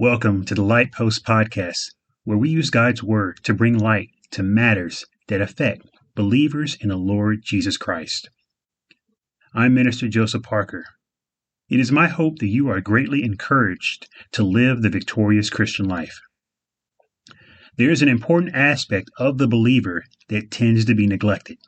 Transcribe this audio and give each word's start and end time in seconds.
Welcome 0.00 0.44
to 0.44 0.54
the 0.54 0.62
Light 0.62 0.92
Post 0.92 1.26
Podcast, 1.26 1.90
where 2.22 2.38
we 2.38 2.50
use 2.50 2.70
God's 2.70 3.02
Word 3.02 3.40
to 3.42 3.52
bring 3.52 3.76
light 3.76 4.10
to 4.30 4.44
matters 4.44 5.04
that 5.26 5.40
affect 5.40 5.88
believers 6.14 6.76
in 6.80 6.90
the 6.90 6.96
Lord 6.96 7.40
Jesus 7.42 7.76
Christ. 7.76 8.30
I'm 9.54 9.74
Minister 9.74 10.06
Joseph 10.06 10.44
Parker. 10.44 10.84
It 11.68 11.80
is 11.80 11.90
my 11.90 12.06
hope 12.06 12.38
that 12.38 12.46
you 12.46 12.68
are 12.70 12.80
greatly 12.80 13.24
encouraged 13.24 14.06
to 14.34 14.44
live 14.44 14.82
the 14.82 14.88
victorious 14.88 15.50
Christian 15.50 15.88
life. 15.88 16.20
There 17.76 17.90
is 17.90 18.00
an 18.00 18.08
important 18.08 18.54
aspect 18.54 19.10
of 19.18 19.38
the 19.38 19.48
believer 19.48 20.04
that 20.28 20.52
tends 20.52 20.84
to 20.84 20.94
be 20.94 21.08
neglected. 21.08 21.58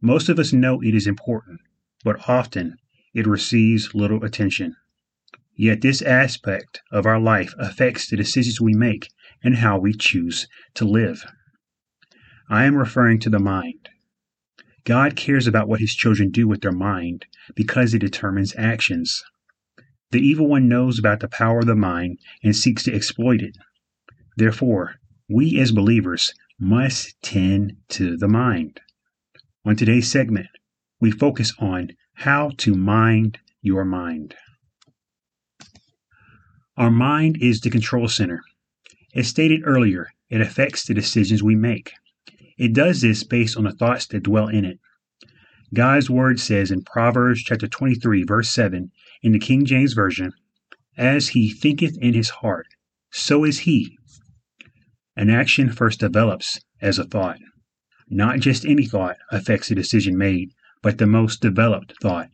Most 0.00 0.28
of 0.28 0.38
us 0.38 0.52
know 0.52 0.80
it 0.80 0.94
is 0.94 1.08
important, 1.08 1.58
but 2.04 2.28
often 2.28 2.76
it 3.16 3.26
receives 3.26 3.96
little 3.96 4.22
attention. 4.24 4.76
Yet 5.60 5.80
this 5.80 6.02
aspect 6.02 6.82
of 6.92 7.04
our 7.04 7.18
life 7.18 7.52
affects 7.58 8.06
the 8.08 8.16
decisions 8.16 8.60
we 8.60 8.74
make 8.74 9.08
and 9.42 9.56
how 9.56 9.76
we 9.76 9.92
choose 9.92 10.46
to 10.74 10.84
live. 10.84 11.24
I 12.48 12.64
am 12.64 12.76
referring 12.76 13.18
to 13.20 13.28
the 13.28 13.40
mind. 13.40 13.88
God 14.84 15.16
cares 15.16 15.48
about 15.48 15.66
what 15.66 15.80
his 15.80 15.96
children 15.96 16.30
do 16.30 16.46
with 16.46 16.60
their 16.60 16.70
mind 16.70 17.26
because 17.56 17.92
it 17.92 17.98
determines 17.98 18.54
actions. 18.56 19.24
The 20.12 20.20
evil 20.20 20.46
one 20.46 20.68
knows 20.68 20.96
about 20.96 21.18
the 21.18 21.26
power 21.28 21.58
of 21.58 21.66
the 21.66 21.74
mind 21.74 22.20
and 22.44 22.54
seeks 22.54 22.84
to 22.84 22.94
exploit 22.94 23.40
it. 23.42 23.58
Therefore, 24.36 24.94
we 25.28 25.58
as 25.60 25.72
believers 25.72 26.32
must 26.60 27.20
tend 27.20 27.72
to 27.88 28.16
the 28.16 28.28
mind. 28.28 28.78
On 29.64 29.74
today's 29.74 30.06
segment, 30.08 30.46
we 31.00 31.10
focus 31.10 31.52
on 31.58 31.90
how 32.14 32.52
to 32.58 32.76
mind 32.76 33.38
your 33.60 33.84
mind. 33.84 34.36
Our 36.78 36.92
mind 36.92 37.38
is 37.42 37.60
the 37.60 37.70
control 37.70 38.06
center. 38.06 38.40
As 39.12 39.26
stated 39.26 39.62
earlier, 39.64 40.10
it 40.30 40.40
affects 40.40 40.84
the 40.84 40.94
decisions 40.94 41.42
we 41.42 41.56
make. 41.56 41.90
It 42.56 42.72
does 42.72 43.00
this 43.00 43.24
based 43.24 43.56
on 43.56 43.64
the 43.64 43.72
thoughts 43.72 44.06
that 44.06 44.22
dwell 44.22 44.46
in 44.46 44.64
it. 44.64 44.78
God's 45.74 46.08
word 46.08 46.38
says 46.38 46.70
in 46.70 46.82
Proverbs 46.84 47.42
chapter 47.42 47.66
23 47.66 48.22
verse 48.22 48.48
7 48.50 48.92
in 49.24 49.32
the 49.32 49.40
King 49.40 49.64
James 49.64 49.92
version, 49.92 50.32
as 50.96 51.30
he 51.30 51.50
thinketh 51.50 51.98
in 51.98 52.14
his 52.14 52.30
heart, 52.30 52.68
so 53.10 53.44
is 53.44 53.58
he. 53.60 53.98
An 55.16 55.30
action 55.30 55.72
first 55.72 55.98
develops 55.98 56.60
as 56.80 56.96
a 57.00 57.04
thought. 57.04 57.40
Not 58.08 58.38
just 58.38 58.64
any 58.64 58.86
thought 58.86 59.16
affects 59.32 59.68
a 59.72 59.74
decision 59.74 60.16
made, 60.16 60.52
but 60.80 60.98
the 60.98 61.06
most 61.08 61.40
developed 61.42 61.94
thought. 62.00 62.28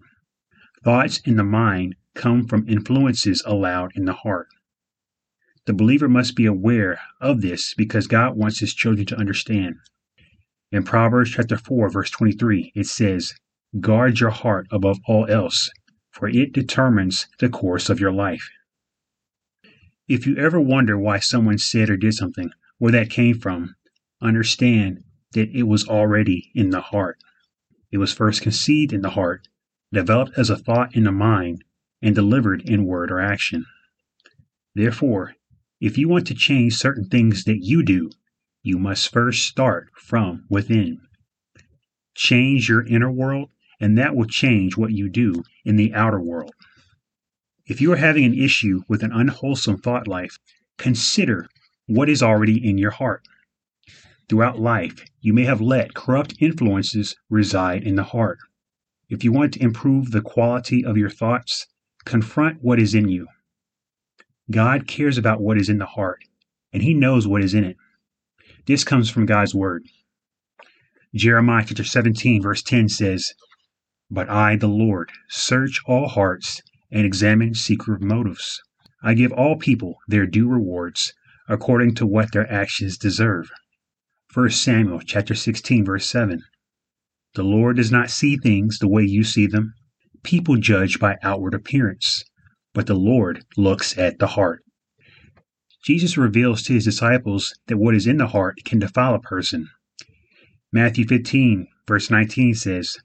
Thoughts 0.84 1.20
in 1.20 1.36
the 1.36 1.44
mind 1.44 1.96
come 2.14 2.46
from 2.46 2.68
influences 2.68 3.42
allowed 3.44 3.90
in 3.96 4.04
the 4.04 4.12
heart. 4.12 4.46
The 5.66 5.72
believer 5.72 6.08
must 6.08 6.36
be 6.36 6.46
aware 6.46 7.00
of 7.20 7.40
this 7.40 7.74
because 7.74 8.06
God 8.06 8.36
wants 8.36 8.60
his 8.60 8.72
children 8.74 9.04
to 9.06 9.16
understand. 9.16 9.76
In 10.70 10.84
Proverbs 10.84 11.30
chapter 11.32 11.56
4 11.56 11.90
verse 11.90 12.10
23, 12.10 12.70
it 12.76 12.86
says, 12.86 13.34
"Guard 13.80 14.20
your 14.20 14.30
heart 14.30 14.68
above 14.70 15.00
all 15.08 15.26
else, 15.26 15.70
for 16.12 16.28
it 16.28 16.52
determines 16.52 17.26
the 17.40 17.48
course 17.48 17.90
of 17.90 17.98
your 17.98 18.12
life." 18.12 18.48
If 20.06 20.24
you 20.24 20.36
ever 20.36 20.60
wonder 20.60 20.96
why 20.96 21.18
someone 21.18 21.58
said 21.58 21.90
or 21.90 21.96
did 21.96 22.14
something, 22.14 22.50
where 22.78 22.92
that 22.92 23.10
came 23.10 23.40
from, 23.40 23.74
understand 24.20 25.02
that 25.32 25.50
it 25.50 25.64
was 25.64 25.88
already 25.88 26.52
in 26.54 26.70
the 26.70 26.80
heart. 26.80 27.18
It 27.90 27.98
was 27.98 28.12
first 28.12 28.40
conceived 28.40 28.92
in 28.92 29.02
the 29.02 29.10
heart, 29.18 29.48
developed 29.92 30.38
as 30.38 30.48
a 30.50 30.56
thought 30.56 30.94
in 30.94 31.02
the 31.04 31.12
mind, 31.12 31.64
and 32.04 32.14
delivered 32.14 32.68
in 32.68 32.84
word 32.84 33.10
or 33.10 33.18
action. 33.18 33.64
Therefore, 34.74 35.32
if 35.80 35.96
you 35.96 36.06
want 36.06 36.26
to 36.26 36.34
change 36.34 36.74
certain 36.76 37.06
things 37.08 37.44
that 37.44 37.60
you 37.64 37.82
do, 37.82 38.10
you 38.62 38.76
must 38.78 39.10
first 39.10 39.46
start 39.48 39.88
from 39.96 40.44
within. 40.50 40.98
Change 42.14 42.68
your 42.68 42.86
inner 42.86 43.10
world, 43.10 43.48
and 43.80 43.96
that 43.96 44.14
will 44.14 44.26
change 44.26 44.76
what 44.76 44.92
you 44.92 45.08
do 45.08 45.42
in 45.64 45.76
the 45.76 45.94
outer 45.94 46.20
world. 46.20 46.52
If 47.66 47.80
you 47.80 47.90
are 47.94 47.96
having 47.96 48.26
an 48.26 48.38
issue 48.38 48.82
with 48.86 49.02
an 49.02 49.10
unwholesome 49.10 49.78
thought 49.78 50.06
life, 50.06 50.38
consider 50.76 51.46
what 51.86 52.10
is 52.10 52.22
already 52.22 52.62
in 52.68 52.76
your 52.76 52.90
heart. 52.90 53.22
Throughout 54.28 54.58
life, 54.60 55.06
you 55.22 55.32
may 55.32 55.44
have 55.44 55.62
let 55.62 55.94
corrupt 55.94 56.34
influences 56.38 57.16
reside 57.30 57.82
in 57.82 57.96
the 57.96 58.02
heart. 58.02 58.38
If 59.08 59.24
you 59.24 59.32
want 59.32 59.54
to 59.54 59.62
improve 59.62 60.10
the 60.10 60.20
quality 60.22 60.84
of 60.84 60.98
your 60.98 61.10
thoughts, 61.10 61.66
confront 62.04 62.58
what 62.62 62.78
is 62.78 62.94
in 62.94 63.08
you. 63.08 63.26
God 64.50 64.86
cares 64.86 65.18
about 65.18 65.40
what 65.40 65.56
is 65.58 65.68
in 65.68 65.78
the 65.78 65.86
heart, 65.86 66.22
and 66.72 66.82
He 66.82 66.92
knows 66.94 67.26
what 67.26 67.42
is 67.42 67.54
in 67.54 67.64
it. 67.64 67.76
This 68.66 68.84
comes 68.84 69.08
from 69.10 69.26
God's 69.26 69.54
Word. 69.54 69.84
Jeremiah 71.14 71.64
chapter 71.66 71.84
17, 71.84 72.42
verse 72.42 72.62
10 72.62 72.88
says, 72.88 73.34
But 74.10 74.28
I, 74.28 74.56
the 74.56 74.68
Lord, 74.68 75.12
search 75.28 75.80
all 75.86 76.08
hearts 76.08 76.60
and 76.92 77.06
examine 77.06 77.54
secret 77.54 78.02
motives. 78.02 78.60
I 79.02 79.14
give 79.14 79.32
all 79.32 79.56
people 79.56 79.96
their 80.08 80.26
due 80.26 80.48
rewards 80.48 81.14
according 81.48 81.94
to 81.96 82.06
what 82.06 82.32
their 82.32 82.50
actions 82.52 82.98
deserve. 82.98 83.48
1 84.34 84.50
Samuel 84.50 85.00
chapter 85.00 85.34
16, 85.34 85.84
verse 85.84 86.06
7. 86.06 86.42
The 87.34 87.42
Lord 87.42 87.76
does 87.76 87.92
not 87.92 88.10
see 88.10 88.36
things 88.36 88.78
the 88.78 88.88
way 88.88 89.04
you 89.04 89.22
see 89.24 89.46
them, 89.46 89.74
People 90.24 90.56
judge 90.56 90.98
by 90.98 91.18
outward 91.22 91.52
appearance, 91.52 92.24
but 92.72 92.86
the 92.86 92.94
Lord 92.94 93.44
looks 93.58 93.98
at 93.98 94.18
the 94.18 94.28
heart. 94.28 94.64
Jesus 95.84 96.16
reveals 96.16 96.62
to 96.62 96.72
his 96.72 96.86
disciples 96.86 97.54
that 97.66 97.76
what 97.76 97.94
is 97.94 98.06
in 98.06 98.16
the 98.16 98.28
heart 98.28 98.56
can 98.64 98.78
defile 98.78 99.14
a 99.14 99.20
person. 99.20 99.68
Matthew 100.72 101.04
15, 101.06 101.68
verse 101.86 102.10
19 102.10 102.54
says, 102.54 102.96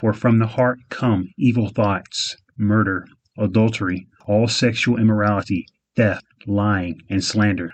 For 0.00 0.12
from 0.12 0.40
the 0.40 0.48
heart 0.48 0.80
come 0.90 1.28
evil 1.38 1.68
thoughts, 1.68 2.36
murder, 2.58 3.06
adultery, 3.38 4.08
all 4.26 4.48
sexual 4.48 4.98
immorality, 4.98 5.66
theft, 5.94 6.26
lying, 6.48 7.00
and 7.08 7.22
slander. 7.22 7.70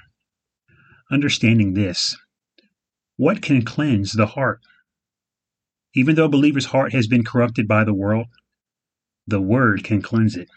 Understanding 1.11 1.73
this, 1.73 2.15
what 3.17 3.41
can 3.41 3.65
cleanse 3.65 4.13
the 4.13 4.27
heart? 4.27 4.61
Even 5.95 6.15
though 6.15 6.27
a 6.27 6.29
believer's 6.29 6.67
heart 6.67 6.93
has 6.93 7.07
been 7.07 7.25
corrupted 7.25 7.67
by 7.67 7.85
the 7.85 7.95
world, 7.95 8.27
the 9.27 9.41
word 9.41 9.85
can 9.85 10.03
cleanse 10.03 10.35
it. 10.37 10.51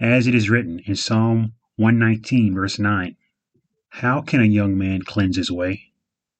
As 0.00 0.26
it 0.26 0.34
is 0.34 0.48
written 0.48 0.78
in 0.86 0.96
Psalm 0.96 1.52
119, 1.76 2.54
verse 2.54 2.78
9 2.78 3.16
How 4.00 4.22
can 4.22 4.40
a 4.40 4.46
young 4.46 4.78
man 4.78 5.02
cleanse 5.02 5.36
his 5.36 5.50
way? 5.50 5.92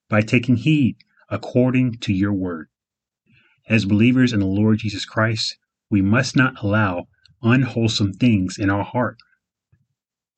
By 0.09 0.21
taking 0.21 0.55
heed 0.55 0.95
according 1.29 1.99
to 1.99 2.11
your 2.13 2.33
word. 2.33 2.69
As 3.69 3.85
believers 3.85 4.33
in 4.33 4.39
the 4.39 4.47
Lord 4.47 4.79
Jesus 4.79 5.05
Christ, 5.05 5.59
we 5.91 6.01
must 6.01 6.35
not 6.35 6.59
allow 6.63 7.07
unwholesome 7.43 8.13
things 8.13 8.57
in 8.57 8.71
our 8.71 8.83
heart. 8.83 9.19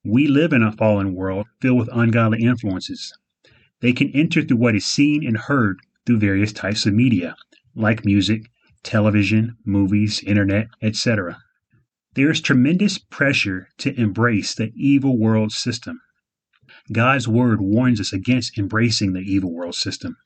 We 0.04 0.28
live 0.28 0.52
in 0.52 0.64
a 0.64 0.72
fallen 0.74 1.14
world 1.16 1.48
filled 1.62 1.80
with 1.80 1.90
ungodly 1.94 2.44
influences. 2.44 3.18
They 3.80 3.94
can 3.94 4.10
enter 4.12 4.42
through 4.42 4.58
what 4.58 4.76
is 4.76 4.86
seen 4.86 5.26
and 5.26 5.38
heard 5.38 5.78
through 6.06 6.20
various 6.20 6.52
types 6.52 6.86
of 6.86 6.94
media, 6.94 7.38
like 7.74 8.04
music, 8.04 8.50
television, 8.84 9.58
movies, 9.66 10.22
internet, 10.24 10.68
etc. 10.82 11.38
There 12.14 12.30
is 12.30 12.40
tremendous 12.42 12.98
pressure 12.98 13.68
to 13.80 14.00
embrace 14.00 14.56
the 14.56 14.72
evil 14.76 15.18
world 15.18 15.52
system. 15.52 16.00
God's 16.92 17.28
word 17.28 17.62
warns 17.62 18.00
us 18.00 18.14
against 18.14 18.58
embracing 18.58 19.14
the 19.14 19.20
evil 19.22 19.54
world 19.54 19.76
system, 19.76 20.18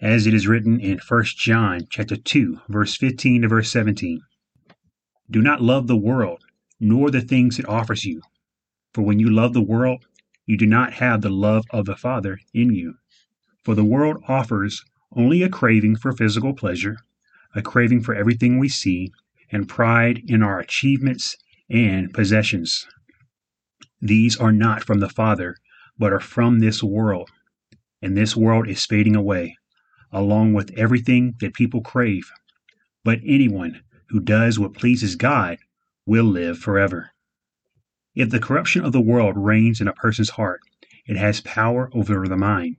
as 0.00 0.26
it 0.26 0.32
is 0.34 0.46
written 0.46 0.80
in 0.80 0.98
1 1.06 1.24
John 1.36 1.82
chapter 1.90 2.16
2, 2.16 2.60
verse 2.68 2.96
15 2.96 3.42
to 3.42 3.48
verse 3.48 3.70
17. 3.70 4.20
Do 5.30 5.42
not 5.42 5.60
love 5.60 5.86
the 5.86 5.96
world, 5.96 6.42
nor 6.80 7.10
the 7.10 7.20
things 7.20 7.58
it 7.58 7.68
offers 7.68 8.04
you. 8.06 8.22
For 8.94 9.02
when 9.02 9.18
you 9.18 9.30
love 9.30 9.52
the 9.52 9.60
world, 9.62 10.06
you 10.46 10.56
do 10.56 10.66
not 10.66 10.94
have 10.94 11.20
the 11.20 11.28
love 11.28 11.66
of 11.70 11.84
the 11.84 11.96
Father 11.96 12.38
in 12.54 12.72
you. 12.72 12.94
For 13.64 13.74
the 13.74 13.84
world 13.84 14.22
offers 14.26 14.82
only 15.14 15.42
a 15.42 15.50
craving 15.50 15.96
for 15.96 16.12
physical 16.12 16.54
pleasure 16.54 16.96
a 17.54 17.62
craving 17.62 18.02
for 18.02 18.14
everything 18.14 18.58
we 18.58 18.68
see, 18.68 19.10
and 19.50 19.70
pride 19.70 20.22
in 20.26 20.42
our 20.42 20.60
achievements 20.60 21.34
and 21.70 22.12
possessions. 22.12 22.86
These 24.02 24.36
are 24.36 24.52
not 24.52 24.84
from 24.84 25.00
the 25.00 25.08
Father, 25.08 25.56
but 25.98 26.12
are 26.12 26.20
from 26.20 26.58
this 26.60 26.82
world. 26.82 27.30
And 28.02 28.14
this 28.16 28.36
world 28.36 28.68
is 28.68 28.84
fading 28.84 29.16
away, 29.16 29.56
along 30.12 30.52
with 30.52 30.76
everything 30.78 31.34
that 31.40 31.54
people 31.54 31.80
crave. 31.80 32.30
But 33.02 33.20
anyone 33.24 33.80
who 34.10 34.20
does 34.20 34.58
what 34.58 34.74
pleases 34.74 35.16
God 35.16 35.56
will 36.06 36.24
live 36.24 36.58
forever. 36.58 37.10
If 38.14 38.28
the 38.30 38.40
corruption 38.40 38.84
of 38.84 38.92
the 38.92 39.00
world 39.00 39.36
reigns 39.38 39.80
in 39.80 39.88
a 39.88 39.94
person's 39.94 40.30
heart, 40.30 40.60
it 41.06 41.16
has 41.16 41.40
power 41.40 41.88
over 41.94 42.28
the 42.28 42.36
mind. 42.36 42.76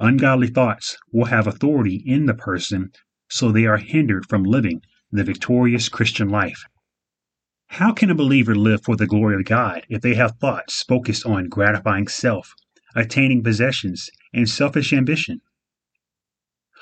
Ungodly 0.00 0.48
thoughts 0.48 0.96
will 1.12 1.26
have 1.26 1.46
authority 1.46 2.02
in 2.04 2.26
the 2.26 2.34
person 2.34 2.90
so 3.28 3.50
they 3.50 3.66
are 3.66 3.76
hindered 3.78 4.24
from 4.26 4.44
living 4.44 4.80
the 5.10 5.24
victorious 5.24 5.88
Christian 5.88 6.28
life. 6.28 6.64
How 7.68 7.92
can 7.92 8.08
a 8.10 8.14
believer 8.14 8.54
live 8.54 8.82
for 8.84 8.94
the 8.96 9.06
glory 9.06 9.34
of 9.34 9.44
God 9.44 9.84
if 9.88 10.00
they 10.00 10.14
have 10.14 10.36
thoughts 10.38 10.82
focused 10.84 11.26
on 11.26 11.48
gratifying 11.48 12.06
self, 12.06 12.54
attaining 12.94 13.42
possessions, 13.42 14.10
and 14.32 14.48
selfish 14.48 14.92
ambition? 14.92 15.40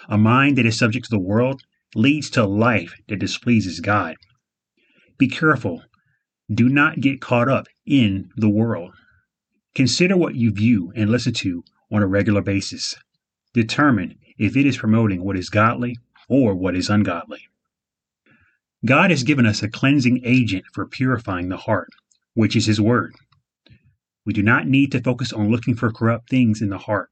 A 0.08 0.18
mind 0.18 0.58
that 0.58 0.66
is 0.66 0.78
subject 0.78 1.06
to 1.06 1.10
the 1.10 1.18
world 1.18 1.62
leads 1.94 2.28
to 2.30 2.44
a 2.44 2.44
life 2.46 2.94
that 3.08 3.18
displeases 3.18 3.80
God. 3.80 4.16
Be 5.16 5.28
careful. 5.28 5.82
Do 6.52 6.68
not 6.68 7.00
get 7.00 7.22
caught 7.22 7.48
up 7.48 7.66
in 7.86 8.28
the 8.36 8.50
world. 8.50 8.92
Consider 9.74 10.16
what 10.18 10.34
you 10.34 10.50
view 10.50 10.92
and 10.94 11.08
listen 11.08 11.32
to 11.34 11.64
on 11.90 12.02
a 12.02 12.06
regular 12.06 12.42
basis. 12.42 12.94
Determine 13.54 14.16
if 14.38 14.56
it 14.58 14.66
is 14.66 14.76
promoting 14.76 15.24
what 15.24 15.38
is 15.38 15.48
godly 15.48 15.96
or 16.28 16.54
what 16.54 16.74
is 16.76 16.88
ungodly. 16.88 17.40
God 18.86 19.10
has 19.10 19.22
given 19.22 19.46
us 19.46 19.62
a 19.62 19.68
cleansing 19.68 20.20
agent 20.24 20.64
for 20.72 20.86
purifying 20.86 21.48
the 21.48 21.56
heart, 21.56 21.88
which 22.34 22.56
is 22.56 22.66
His 22.66 22.80
Word. 22.80 23.14
We 24.26 24.32
do 24.32 24.42
not 24.42 24.66
need 24.66 24.92
to 24.92 25.02
focus 25.02 25.32
on 25.32 25.50
looking 25.50 25.74
for 25.74 25.92
corrupt 25.92 26.28
things 26.30 26.60
in 26.62 26.70
the 26.70 26.78
heart. 26.78 27.10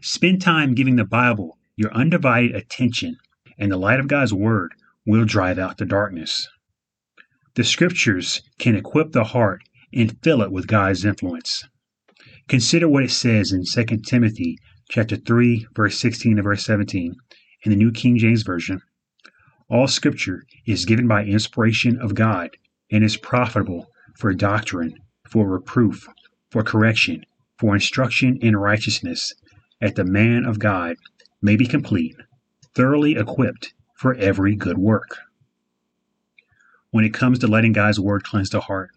Spend 0.00 0.40
time 0.40 0.74
giving 0.74 0.96
the 0.96 1.04
Bible 1.04 1.58
your 1.76 1.92
undivided 1.94 2.54
attention, 2.54 3.16
and 3.58 3.70
the 3.70 3.76
light 3.78 4.00
of 4.00 4.08
God's 4.08 4.32
Word 4.34 4.72
will 5.06 5.24
drive 5.24 5.58
out 5.58 5.78
the 5.78 5.86
darkness. 5.86 6.48
The 7.54 7.64
Scriptures 7.64 8.42
can 8.58 8.74
equip 8.76 9.12
the 9.12 9.24
heart 9.24 9.60
and 9.92 10.16
fill 10.22 10.42
it 10.42 10.52
with 10.52 10.66
God's 10.66 11.04
influence. 11.04 11.66
Consider 12.48 12.88
what 12.88 13.04
it 13.04 13.10
says 13.10 13.52
in 13.52 13.64
2 13.70 13.98
Timothy 13.98 14.56
chapter 14.90 15.16
3 15.16 15.66
verse 15.74 15.96
16 15.98 16.36
to 16.36 16.42
verse 16.42 16.64
17 16.64 17.14
in 17.62 17.70
the 17.70 17.76
New 17.76 17.92
King 17.92 18.16
James 18.18 18.42
Version. 18.42 18.80
All 19.68 19.86
scripture 19.86 20.44
is 20.66 20.84
given 20.84 21.06
by 21.06 21.24
inspiration 21.24 21.98
of 22.00 22.14
God 22.14 22.50
and 22.90 23.04
is 23.04 23.16
profitable 23.16 23.86
for 24.18 24.32
doctrine, 24.32 24.94
for 25.28 25.48
reproof, 25.48 26.08
for 26.50 26.62
correction, 26.62 27.24
for 27.58 27.74
instruction 27.74 28.38
in 28.42 28.56
righteousness, 28.56 29.34
that 29.80 29.94
the 29.94 30.04
man 30.04 30.44
of 30.44 30.58
God 30.58 30.96
may 31.42 31.56
be 31.56 31.66
complete, 31.66 32.16
thoroughly 32.74 33.16
equipped 33.16 33.72
for 33.96 34.14
every 34.16 34.56
good 34.56 34.78
work. 34.78 35.18
When 36.90 37.04
it 37.04 37.14
comes 37.14 37.38
to 37.40 37.46
letting 37.46 37.72
God's 37.72 38.00
word 38.00 38.24
cleanse 38.24 38.50
the 38.50 38.60
heart, 38.60 38.90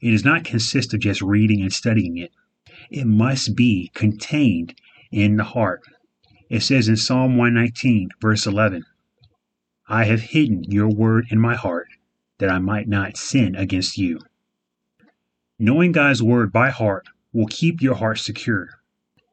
it 0.00 0.10
does 0.10 0.24
not 0.24 0.44
consist 0.44 0.92
of 0.94 1.00
just 1.00 1.22
reading 1.22 1.60
and 1.62 1.72
studying 1.72 2.16
it. 2.16 2.32
It 2.90 3.06
must 3.06 3.54
be 3.56 3.90
contained 3.94 4.74
in 5.12 5.36
the 5.36 5.44
heart. 5.44 5.82
It 6.50 6.60
says 6.62 6.88
in 6.88 6.96
Psalm 6.96 7.36
119, 7.36 8.08
verse 8.22 8.46
11, 8.46 8.86
I 9.86 10.04
have 10.04 10.20
hidden 10.32 10.64
your 10.64 10.88
word 10.88 11.26
in 11.28 11.38
my 11.38 11.54
heart 11.54 11.88
that 12.38 12.48
I 12.48 12.58
might 12.58 12.88
not 12.88 13.18
sin 13.18 13.54
against 13.54 13.98
you. 13.98 14.20
Knowing 15.58 15.92
God's 15.92 16.22
word 16.22 16.50
by 16.50 16.70
heart 16.70 17.06
will 17.34 17.48
keep 17.48 17.82
your 17.82 17.96
heart 17.96 18.18
secure. 18.18 18.80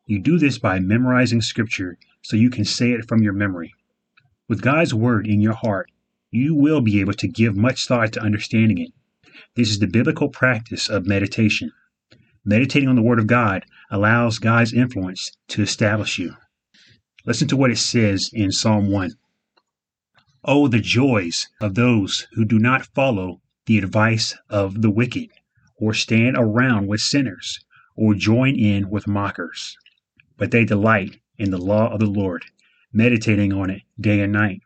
You 0.06 0.20
do 0.20 0.38
this 0.38 0.58
by 0.58 0.80
memorizing 0.82 1.40
scripture 1.40 1.98
so 2.22 2.36
you 2.36 2.50
can 2.50 2.66
say 2.66 2.92
it 2.92 3.08
from 3.08 3.24
your 3.24 3.32
memory. 3.34 3.74
With 4.50 4.62
God's 4.62 4.94
word 4.94 5.26
in 5.26 5.40
your 5.40 5.54
heart, 5.56 5.90
you 6.32 6.54
will 6.54 6.82
be 6.82 7.00
able 7.00 7.14
to 7.14 7.30
give 7.30 7.56
much 7.56 7.88
thought 7.88 8.12
to 8.14 8.22
understanding 8.22 8.78
it. 8.78 8.92
This 9.56 9.70
is 9.70 9.80
the 9.80 9.88
biblical 9.88 10.28
practice 10.28 10.90
of 10.90 11.06
meditation. 11.06 11.72
Meditating 12.44 12.90
on 12.90 12.96
the 12.98 13.02
Word 13.02 13.20
of 13.20 13.26
God 13.28 13.66
allows 13.90 14.38
God's 14.38 14.74
influence 14.74 15.32
to 15.48 15.64
establish 15.64 16.20
you. 16.20 16.36
Listen 17.28 17.48
to 17.48 17.58
what 17.58 17.72
it 17.72 17.78
says 17.78 18.30
in 18.34 18.52
Psalm 18.52 18.88
1. 18.92 19.14
Oh, 20.44 20.68
the 20.68 20.80
joys 20.80 21.48
of 21.60 21.74
those 21.74 22.28
who 22.34 22.46
do 22.46 22.60
not 22.60 22.86
follow 22.94 23.42
the 23.66 23.80
advice 23.80 24.38
of 24.48 24.84
the 24.84 24.92
wicked, 24.92 25.32
or 25.76 25.92
stand 25.96 26.36
around 26.38 26.86
with 26.86 27.02
sinners, 27.02 27.60
or 27.96 28.14
join 28.14 28.56
in 28.56 28.92
with 28.92 29.08
mockers. 29.08 29.76
But 30.38 30.52
they 30.52 30.66
delight 30.66 31.20
in 31.40 31.50
the 31.50 31.58
law 31.58 31.92
of 31.92 32.00
the 32.00 32.06
Lord, 32.06 32.46
meditating 32.94 33.52
on 33.52 33.72
it 33.72 33.82
day 34.00 34.22
and 34.22 34.32
night. 34.32 34.62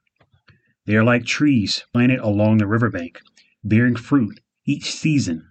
They 0.86 0.98
are 0.98 1.04
like 1.04 1.24
trees 1.26 1.86
planted 1.94 2.20
along 2.20 2.58
the 2.58 2.68
riverbank, 2.68 3.22
bearing 3.64 3.96
fruit 3.96 4.42
each 4.66 4.92
season. 4.92 5.48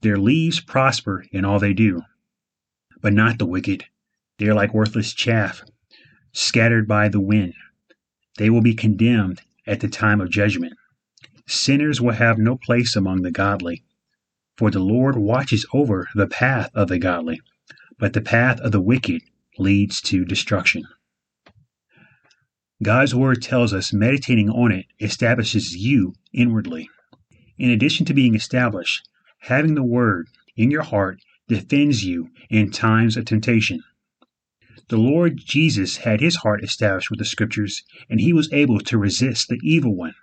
Their 0.00 0.16
leaves 0.18 0.58
prosper 0.60 1.24
in 1.30 1.44
all 1.44 1.60
they 1.60 1.72
do. 1.72 2.02
But 3.00 3.12
not 3.12 3.38
the 3.38 3.46
wicked. 3.46 3.84
They 4.38 4.48
are 4.48 4.54
like 4.54 4.74
worthless 4.74 5.12
chaff 5.12 5.62
scattered 6.34 6.86
by 6.86 7.08
the 7.08 7.20
wind. 7.20 7.54
They 8.38 8.50
will 8.50 8.60
be 8.62 8.74
condemned 8.74 9.40
at 9.66 9.80
the 9.80 9.88
time 9.88 10.20
of 10.20 10.30
judgment. 10.30 10.74
Sinners 11.46 12.00
will 12.02 12.12
have 12.12 12.36
no 12.38 12.56
place 12.56 12.94
among 12.94 13.22
the 13.22 13.30
godly, 13.30 13.82
for 14.56 14.70
the 14.70 14.78
Lord 14.78 15.16
watches 15.16 15.64
over 15.72 16.08
the 16.14 16.26
path 16.26 16.70
of 16.74 16.88
the 16.88 16.98
godly, 16.98 17.40
but 17.98 18.12
the 18.12 18.20
path 18.20 18.60
of 18.60 18.72
the 18.72 18.80
wicked 18.82 19.22
leads 19.58 20.00
to 20.02 20.24
destruction. 20.24 20.84
God's 22.82 23.14
word 23.14 23.42
tells 23.42 23.72
us 23.72 23.92
meditating 23.92 24.50
on 24.50 24.70
it 24.72 24.86
establishes 25.00 25.76
you 25.76 26.14
inwardly. 26.32 26.88
In 27.56 27.70
addition 27.70 28.04
to 28.06 28.14
being 28.14 28.34
established, 28.34 29.08
having 29.40 29.74
the 29.74 29.82
word 29.82 30.28
in 30.56 30.70
your 30.70 30.82
heart 30.82 31.18
defends 31.48 32.04
you 32.04 32.28
in 32.50 32.70
times 32.70 33.16
of 33.16 33.24
temptation. 33.24 33.82
The 34.88 34.96
Lord 34.96 35.36
Jesus 35.36 35.98
had 35.98 36.20
his 36.20 36.36
heart 36.36 36.64
established 36.64 37.10
with 37.10 37.18
the 37.18 37.24
scriptures, 37.26 37.82
and 38.08 38.20
he 38.20 38.32
was 38.32 38.50
able 38.54 38.80
to 38.80 38.96
resist 38.96 39.48
the 39.48 39.60
evil 39.62 39.94
one. 39.94 40.14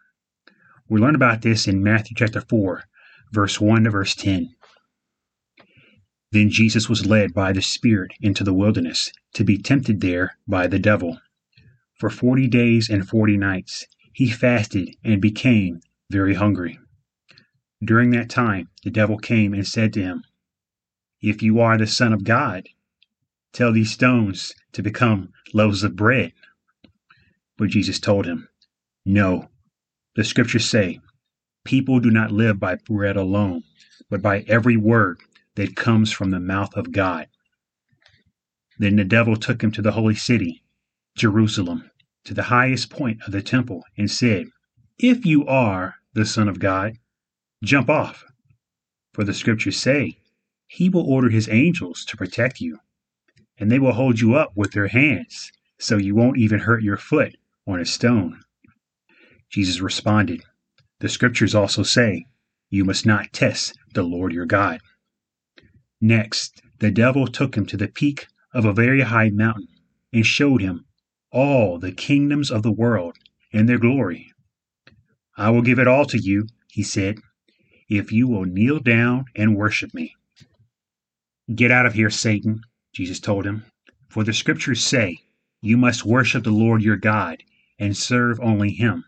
We 0.90 1.00
learn 1.00 1.14
about 1.14 1.44
this 1.44 1.68
in 1.68 1.84
Matthew 1.84 2.16
chapter 2.18 2.42
4, 2.42 2.84
verse 3.32 3.62
1 3.62 3.84
to 3.84 3.92
verse 3.92 4.16
10. 4.16 4.50
Then 6.32 6.50
Jesus 6.50 6.90
was 6.90 7.06
led 7.06 7.32
by 7.32 7.54
the 7.54 7.62
Spirit 7.62 8.14
into 8.22 8.44
the 8.44 8.56
wilderness 8.56 9.12
to 9.36 9.44
be 9.44 9.60
tempted 9.60 10.02
there 10.02 10.36
by 10.48 10.66
the 10.66 10.80
devil. 10.80 11.20
For 12.00 12.10
forty 12.10 12.48
days 12.48 12.90
and 12.90 13.08
forty 13.08 13.38
nights 13.38 13.86
he 14.14 14.32
fasted 14.32 14.96
and 15.04 15.22
became 15.22 15.80
very 16.10 16.34
hungry. 16.34 16.80
During 17.84 18.10
that 18.12 18.32
time 18.32 18.70
the 18.84 18.92
devil 18.92 19.20
came 19.20 19.54
and 19.54 19.66
said 19.68 19.94
to 19.94 20.02
him, 20.02 20.24
If 21.22 21.44
you 21.44 21.60
are 21.60 21.78
the 21.78 21.88
Son 21.88 22.12
of 22.14 22.24
God, 22.24 22.68
Tell 23.56 23.72
these 23.72 23.92
stones 23.92 24.54
to 24.74 24.84
become 24.84 25.32
loaves 25.54 25.82
of 25.84 25.96
bread. 25.96 26.34
But 27.58 27.70
Jesus 27.70 28.02
told 28.02 28.26
him, 28.26 28.50
No. 29.06 29.48
The 30.18 30.26
scriptures 30.26 30.66
say, 30.68 31.00
People 31.64 32.02
do 32.02 32.12
not 32.12 32.34
live 32.34 32.60
by 32.60 32.76
bread 32.76 33.16
alone, 33.16 33.64
but 34.10 34.22
by 34.22 34.42
every 34.50 34.76
word 34.76 35.20
that 35.56 35.78
comes 35.78 36.12
from 36.12 36.32
the 36.32 36.40
mouth 36.42 36.74
of 36.76 36.92
God. 36.92 37.28
Then 38.78 38.98
the 38.98 39.06
devil 39.06 39.38
took 39.38 39.64
him 39.64 39.72
to 39.72 39.82
the 39.82 39.94
holy 39.94 40.16
city, 40.16 40.62
Jerusalem, 41.18 41.90
to 42.26 42.34
the 42.34 42.44
highest 42.44 42.90
point 42.90 43.22
of 43.26 43.32
the 43.32 43.42
temple, 43.42 43.86
and 43.98 44.12
said, 44.12 44.48
If 45.00 45.26
you 45.26 45.48
are 45.48 45.96
the 46.14 46.26
Son 46.26 46.50
of 46.50 46.60
God, 46.60 46.98
jump 47.64 47.90
off. 47.90 48.26
For 49.14 49.24
the 49.24 49.34
scriptures 49.34 49.78
say, 49.78 50.18
He 50.68 50.90
will 50.90 51.06
order 51.10 51.30
His 51.30 51.48
angels 51.48 52.04
to 52.10 52.18
protect 52.18 52.60
you, 52.60 52.80
and 53.58 53.72
they 53.72 53.80
will 53.80 53.94
hold 53.94 54.20
you 54.20 54.36
up 54.36 54.52
with 54.56 54.72
their 54.72 54.88
hands, 54.88 55.52
so 55.78 55.98
you 55.98 56.14
won't 56.16 56.38
even 56.38 56.60
hurt 56.60 56.84
your 56.84 56.98
foot 56.98 57.36
on 57.68 57.80
a 57.80 57.86
stone. 57.86 58.40
Jesus 59.50 59.80
responded, 59.80 60.42
The 61.00 61.10
scriptures 61.10 61.56
also 61.56 61.84
say, 61.84 62.26
You 62.70 62.84
must 62.84 63.06
not 63.06 63.32
test 63.34 63.78
the 63.94 64.04
Lord 64.04 64.34
your 64.34 64.46
God. 64.46 64.80
Next, 66.02 66.62
the 66.80 66.92
devil 66.92 67.28
took 67.28 67.56
him 67.56 67.66
to 67.68 67.78
the 67.78 67.88
peak 67.88 68.28
of 68.54 68.66
a 68.66 68.74
very 68.74 69.02
high 69.02 69.30
mountain 69.30 69.68
and 70.12 70.26
showed 70.26 70.62
him 70.62 70.86
all 71.32 71.80
the 71.80 71.92
kingdoms 71.92 72.52
of 72.52 72.64
the 72.64 72.72
world 72.72 73.16
and 73.54 73.68
their 73.70 73.78
glory. 73.80 74.34
I 75.38 75.50
will 75.50 75.62
give 75.62 75.80
it 75.80 75.88
all 75.88 76.06
to 76.06 76.18
you, 76.22 76.48
he 76.72 76.84
said, 76.84 77.18
if 77.90 78.12
you 78.12 78.28
will 78.28 78.46
kneel 78.46 78.80
down 78.80 79.26
and 79.36 79.56
worship 79.56 79.94
me. 79.94 80.16
Get 81.54 81.72
out 81.72 81.86
of 81.86 81.94
here, 81.94 82.10
Satan, 82.10 82.62
Jesus 82.96 83.20
told 83.20 83.46
him. 83.46 83.66
For 84.08 84.24
the 84.24 84.32
scriptures 84.32 84.82
say, 84.82 85.20
You 85.62 85.76
must 85.76 86.06
worship 86.06 86.46
the 86.46 86.52
Lord 86.52 86.82
your 86.82 86.96
God 86.96 87.44
and 87.78 87.96
serve 87.96 88.40
only 88.40 88.72
him. 88.72 89.04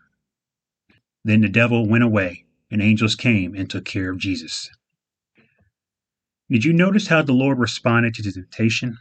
Then 1.24 1.40
the 1.40 1.48
devil 1.48 1.88
went 1.88 2.04
away, 2.04 2.44
and 2.70 2.82
angels 2.82 3.14
came 3.16 3.54
and 3.54 3.68
took 3.70 3.86
care 3.86 4.10
of 4.10 4.18
Jesus. 4.18 4.68
Did 6.50 6.66
you 6.66 6.74
notice 6.74 7.06
how 7.06 7.22
the 7.22 7.32
Lord 7.32 7.58
responded 7.58 8.12
to 8.14 8.22
the 8.22 8.30
temptation? 8.32 8.98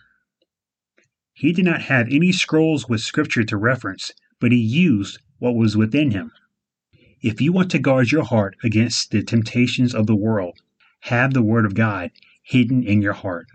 He 1.34 1.52
did 1.52 1.66
not 1.66 1.82
have 1.82 2.08
any 2.10 2.32
scrolls 2.32 2.88
with 2.88 3.02
scripture 3.02 3.44
to 3.44 3.58
reference, 3.58 4.12
but 4.40 4.54
he 4.54 4.58
used 4.58 5.20
what 5.40 5.56
was 5.56 5.76
within 5.76 6.12
him. 6.12 6.32
If 7.22 7.42
you 7.42 7.52
want 7.52 7.72
to 7.72 7.80
guard 7.80 8.10
your 8.14 8.24
heart 8.24 8.56
against 8.64 9.12
the 9.12 9.22
temptations 9.22 9.94
of 9.94 10.08
the 10.08 10.16
world, 10.16 10.60
have 11.02 11.34
the 11.34 11.44
Word 11.44 11.66
of 11.66 11.76
God 11.76 12.12
hidden 12.42 12.84
in 12.84 13.02
your 13.02 13.14
heart. 13.14 13.48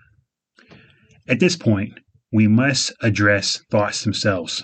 At 1.33 1.41
this 1.41 1.57
point, 1.57 1.99
we 2.31 2.47
must 2.47 2.93
address 3.01 3.63
thoughts 3.71 4.05
themselves. 4.05 4.63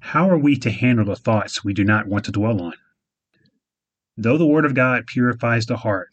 How 0.00 0.30
are 0.30 0.38
we 0.38 0.56
to 0.56 0.70
handle 0.70 1.04
the 1.04 1.14
thoughts 1.14 1.62
we 1.62 1.74
do 1.74 1.84
not 1.84 2.06
want 2.06 2.24
to 2.24 2.32
dwell 2.32 2.62
on? 2.62 2.72
Though 4.16 4.38
the 4.38 4.46
Word 4.46 4.64
of 4.64 4.72
God 4.72 5.06
purifies 5.06 5.66
the 5.66 5.76
heart, 5.76 6.08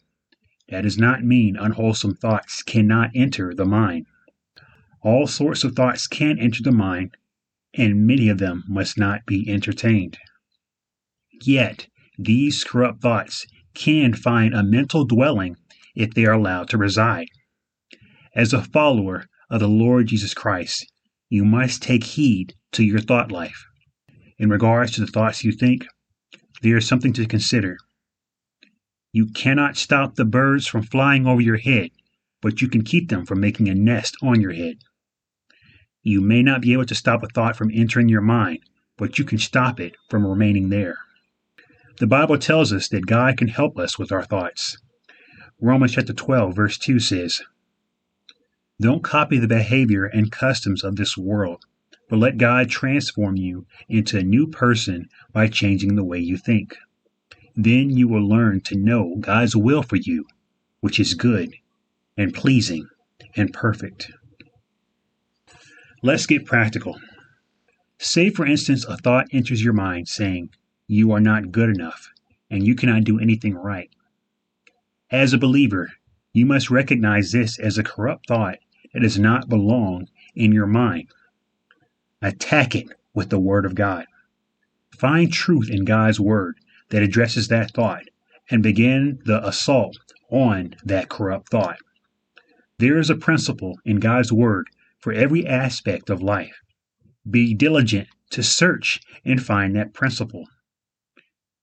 that 0.68 0.82
does 0.82 0.98
not 0.98 1.24
mean 1.24 1.56
unwholesome 1.56 2.16
thoughts 2.16 2.62
cannot 2.62 3.12
enter 3.14 3.54
the 3.54 3.64
mind. 3.64 4.04
All 5.00 5.26
sorts 5.26 5.64
of 5.64 5.74
thoughts 5.74 6.06
can 6.06 6.38
enter 6.38 6.62
the 6.62 6.70
mind, 6.70 7.14
and 7.72 8.06
many 8.06 8.28
of 8.28 8.36
them 8.36 8.62
must 8.68 8.98
not 8.98 9.24
be 9.26 9.48
entertained. 9.50 10.18
Yet, 11.40 11.86
these 12.18 12.62
corrupt 12.62 13.00
thoughts 13.00 13.46
can 13.72 14.12
find 14.12 14.52
a 14.52 14.62
mental 14.62 15.06
dwelling 15.06 15.56
if 15.96 16.12
they 16.12 16.26
are 16.26 16.34
allowed 16.34 16.68
to 16.70 16.76
reside. 16.76 17.28
As 18.32 18.52
a 18.52 18.62
follower, 18.62 19.24
of 19.50 19.60
the 19.60 19.68
Lord 19.68 20.06
Jesus 20.06 20.32
Christ, 20.32 20.86
you 21.28 21.44
must 21.44 21.82
take 21.82 22.04
heed 22.04 22.54
to 22.72 22.84
your 22.84 23.00
thought 23.00 23.32
life. 23.32 23.66
In 24.38 24.48
regards 24.48 24.92
to 24.92 25.00
the 25.00 25.06
thoughts 25.08 25.44
you 25.44 25.52
think, 25.52 25.86
there 26.62 26.76
is 26.76 26.86
something 26.86 27.12
to 27.14 27.26
consider. 27.26 27.76
You 29.12 29.26
cannot 29.32 29.76
stop 29.76 30.14
the 30.14 30.24
birds 30.24 30.66
from 30.66 30.82
flying 30.84 31.26
over 31.26 31.40
your 31.40 31.56
head, 31.56 31.90
but 32.40 32.62
you 32.62 32.68
can 32.68 32.84
keep 32.84 33.08
them 33.08 33.26
from 33.26 33.40
making 33.40 33.68
a 33.68 33.74
nest 33.74 34.16
on 34.22 34.40
your 34.40 34.52
head. 34.52 34.76
You 36.02 36.20
may 36.20 36.42
not 36.42 36.62
be 36.62 36.72
able 36.72 36.86
to 36.86 36.94
stop 36.94 37.22
a 37.22 37.26
thought 37.26 37.56
from 37.56 37.72
entering 37.74 38.08
your 38.08 38.20
mind, 38.20 38.60
but 38.96 39.18
you 39.18 39.24
can 39.24 39.38
stop 39.38 39.80
it 39.80 39.96
from 40.08 40.24
remaining 40.24 40.68
there. 40.70 40.96
The 41.98 42.06
Bible 42.06 42.38
tells 42.38 42.72
us 42.72 42.88
that 42.88 43.06
God 43.06 43.36
can 43.36 43.48
help 43.48 43.78
us 43.78 43.98
with 43.98 44.12
our 44.12 44.22
thoughts. 44.24 44.78
Romans 45.60 45.92
chapter 45.92 46.12
12, 46.14 46.54
verse 46.54 46.78
2 46.78 47.00
says, 47.00 47.40
don't 48.80 49.04
copy 49.04 49.36
the 49.38 49.46
behavior 49.46 50.06
and 50.06 50.32
customs 50.32 50.82
of 50.82 50.96
this 50.96 51.14
world, 51.14 51.66
but 52.08 52.16
let 52.18 52.38
God 52.38 52.70
transform 52.70 53.36
you 53.36 53.66
into 53.90 54.16
a 54.16 54.22
new 54.22 54.46
person 54.46 55.06
by 55.34 55.48
changing 55.48 55.96
the 55.96 56.04
way 56.04 56.18
you 56.18 56.38
think. 56.38 56.74
Then 57.54 57.90
you 57.90 58.08
will 58.08 58.26
learn 58.26 58.62
to 58.62 58.78
know 58.78 59.16
God's 59.20 59.54
will 59.54 59.82
for 59.82 59.96
you, 59.96 60.24
which 60.80 60.98
is 60.98 61.12
good 61.12 61.56
and 62.16 62.32
pleasing 62.32 62.88
and 63.36 63.52
perfect. 63.52 64.12
Let's 66.02 66.24
get 66.24 66.46
practical. 66.46 66.98
Say, 67.98 68.30
for 68.30 68.46
instance, 68.46 68.86
a 68.86 68.96
thought 68.96 69.26
enters 69.30 69.62
your 69.62 69.74
mind 69.74 70.08
saying, 70.08 70.48
You 70.86 71.12
are 71.12 71.20
not 71.20 71.52
good 71.52 71.68
enough 71.68 72.08
and 72.50 72.66
you 72.66 72.74
cannot 72.74 73.04
do 73.04 73.20
anything 73.20 73.54
right. 73.56 73.90
As 75.10 75.34
a 75.34 75.38
believer, 75.38 75.90
you 76.32 76.46
must 76.46 76.70
recognize 76.70 77.30
this 77.32 77.58
as 77.58 77.76
a 77.76 77.84
corrupt 77.84 78.26
thought 78.26 78.56
it 78.92 79.04
does 79.04 79.20
not 79.20 79.48
belong 79.48 80.08
in 80.34 80.50
your 80.50 80.66
mind. 80.66 81.10
Attack 82.20 82.74
it 82.74 82.88
with 83.14 83.30
the 83.30 83.38
Word 83.38 83.64
of 83.64 83.76
God. 83.76 84.04
Find 84.98 85.32
truth 85.32 85.70
in 85.70 85.84
God's 85.84 86.18
Word 86.18 86.58
that 86.88 87.00
addresses 87.04 87.46
that 87.48 87.70
thought 87.70 88.02
and 88.50 88.64
begin 88.64 89.20
the 89.24 89.46
assault 89.46 89.96
on 90.28 90.74
that 90.84 91.08
corrupt 91.08 91.50
thought. 91.50 91.76
There 92.80 92.98
is 92.98 93.08
a 93.08 93.14
principle 93.14 93.78
in 93.84 94.00
God's 94.00 94.32
Word 94.32 94.66
for 94.98 95.12
every 95.12 95.46
aspect 95.46 96.10
of 96.10 96.20
life. 96.20 96.60
Be 97.30 97.54
diligent 97.54 98.08
to 98.30 98.42
search 98.42 98.98
and 99.24 99.40
find 99.40 99.74
that 99.76 99.94
principle. 99.94 100.46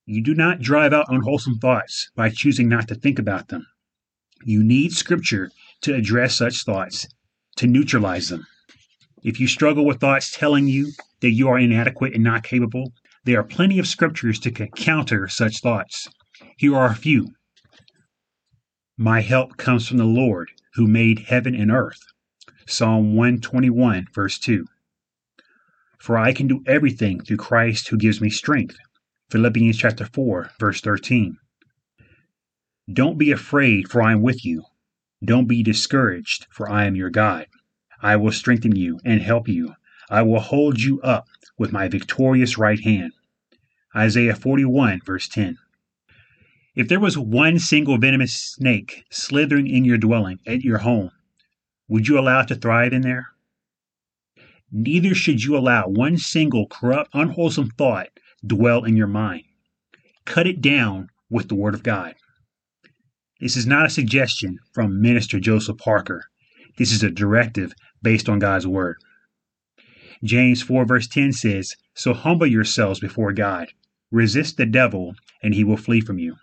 You 0.06 0.24
do 0.24 0.34
not 0.34 0.62
drive 0.62 0.94
out 0.94 1.08
unwholesome 1.10 1.60
thoughts 1.60 2.10
by 2.16 2.30
choosing 2.30 2.70
not 2.70 2.88
to 2.88 2.96
think 2.96 3.20
about 3.20 3.50
them. 3.50 3.68
You 4.46 4.64
need 4.64 4.94
Scripture 4.94 5.52
to 5.82 5.94
address 5.94 6.36
such 6.38 6.64
thoughts 6.64 7.06
to 7.58 7.68
neutralize 7.68 8.30
them. 8.30 8.48
If 9.24 9.40
you 9.40 9.48
struggle 9.48 9.86
with 9.86 10.00
thoughts 10.00 10.32
telling 10.32 10.68
you 10.68 10.92
that 11.20 11.32
you 11.32 11.50
are 11.50 11.60
inadequate 11.60 12.14
and 12.14 12.24
not 12.24 12.44
capable, 12.44 12.94
there 13.26 13.40
are 13.40 13.44
plenty 13.44 13.78
of 13.80 13.88
scriptures 13.88 14.40
to 14.40 14.52
counter 14.52 15.28
such 15.28 15.60
thoughts. 15.60 16.08
Here 16.58 16.76
are 16.76 16.88
a 16.88 16.96
few 16.96 17.30
My 18.98 19.22
help 19.22 19.58
comes 19.58 19.88
from 19.88 19.98
the 19.98 20.04
Lord, 20.06 20.52
who 20.76 20.86
made 20.88 21.20
heaven 21.28 21.56
and 21.56 21.72
earth. 21.72 22.00
Psalm 22.68 23.16
121, 23.16 24.08
verse 24.14 24.38
2. 24.40 24.66
For 26.00 26.18
I 26.18 26.32
can 26.34 26.48
do 26.48 26.64
everything 26.68 27.20
through 27.22 27.38
Christ 27.38 27.88
who 27.88 27.98
gives 27.98 28.22
me 28.22 28.30
strength. 28.30 28.78
Philippians 29.32 29.78
chapter 29.78 30.06
4, 30.14 30.52
verse 30.60 30.80
13. 30.82 31.38
Don't 32.94 33.18
be 33.18 33.32
afraid, 33.32 33.90
for 33.90 34.02
I 34.02 34.12
am 34.12 34.22
with 34.22 34.46
you. 34.46 34.64
Don't 35.26 35.48
be 35.48 35.64
discouraged, 35.64 36.46
for 36.52 36.70
I 36.70 36.86
am 36.86 36.96
your 36.96 37.10
God. 37.10 37.48
I 38.04 38.16
will 38.18 38.32
strengthen 38.32 38.76
you 38.76 39.00
and 39.04 39.20
help 39.20 39.48
you. 39.48 39.74
I 40.12 40.22
will 40.22 40.40
hold 40.40 40.80
you 40.82 41.02
up 41.02 41.28
with 41.58 41.72
my 41.74 41.88
victorious 41.88 42.58
right 42.60 42.80
hand. 42.80 43.14
Isaiah 43.96 44.36
41, 44.36 45.02
verse 45.04 45.28
10. 45.28 45.58
If 46.76 46.88
there 46.88 47.00
was 47.00 47.18
one 47.18 47.58
single 47.58 47.98
venomous 47.98 48.34
snake 48.34 49.06
slithering 49.10 49.66
in 49.66 49.84
your 49.86 49.98
dwelling, 49.98 50.38
at 50.46 50.62
your 50.62 50.80
home, 50.80 51.10
would 51.88 52.08
you 52.08 52.20
allow 52.20 52.42
it 52.42 52.48
to 52.50 52.56
thrive 52.56 52.94
in 52.94 53.02
there? 53.02 53.30
Neither 54.72 55.16
should 55.16 55.44
you 55.44 55.58
allow 55.58 55.88
one 55.88 56.18
single 56.20 56.68
corrupt, 56.68 57.10
unwholesome 57.16 57.72
thought 57.72 58.10
dwell 58.46 58.84
in 58.84 58.96
your 58.96 59.08
mind. 59.08 59.46
Cut 60.26 60.46
it 60.46 60.62
down 60.62 61.10
with 61.30 61.48
the 61.50 61.56
Word 61.56 61.74
of 61.74 61.82
God. 61.82 62.14
This 63.40 63.56
is 63.56 63.68
not 63.68 63.86
a 63.86 63.90
suggestion 63.90 64.58
from 64.74 65.00
Minister 65.00 65.40
Joseph 65.40 65.78
Parker. 65.78 66.24
This 66.80 66.92
is 66.92 67.04
a 67.04 67.12
directive 67.12 67.72
based 68.02 68.28
on 68.28 68.40
God's 68.40 68.66
word. 68.66 68.96
James 70.24 70.64
4, 70.64 70.86
verse 70.86 71.08
10 71.08 71.34
says, 71.34 71.76
So 71.94 72.16
humble 72.16 72.48
yourselves 72.48 73.00
before 73.00 73.32
God, 73.34 73.68
resist 74.10 74.58
the 74.58 74.66
devil, 74.66 75.14
and 75.44 75.54
he 75.54 75.64
will 75.64 75.78
flee 75.78 76.02
from 76.02 76.18
you. 76.18 76.36